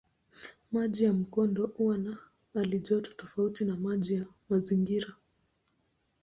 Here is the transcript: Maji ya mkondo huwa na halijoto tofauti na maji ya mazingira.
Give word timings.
Maji 0.71 1.03
ya 1.05 1.13
mkondo 1.13 1.67
huwa 1.67 1.97
na 1.97 2.17
halijoto 2.53 3.13
tofauti 3.13 3.65
na 3.65 3.75
maji 3.75 4.13
ya 4.13 4.25
mazingira. 4.49 5.15